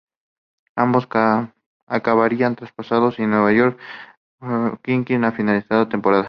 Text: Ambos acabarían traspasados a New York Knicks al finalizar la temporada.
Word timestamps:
Ambos 0.75 1.07
acabarían 1.87 2.55
traspasados 2.55 3.19
a 3.19 3.27
New 3.27 3.49
York 3.51 3.77
Knicks 4.83 5.11
al 5.23 5.33
finalizar 5.33 5.77
la 5.77 5.89
temporada. 5.89 6.19